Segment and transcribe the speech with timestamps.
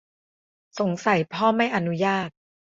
[0.79, 2.29] สงสัยพ่อไม่อนุญาต